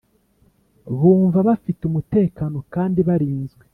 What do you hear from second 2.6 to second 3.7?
kandi barinzwe